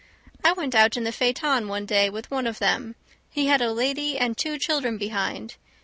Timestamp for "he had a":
3.29-3.71